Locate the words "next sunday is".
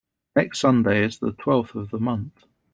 0.35-1.19